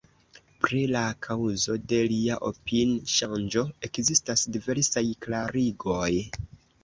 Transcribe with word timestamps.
Pri 0.65 0.79
la 0.93 1.01
kaŭzo 1.25 1.75
de 1.91 1.99
lia 2.13 2.37
opini-ŝanĝo 2.47 3.63
ekzistas 3.89 4.45
diversaj 4.57 5.05
klarigoj. 5.27 6.11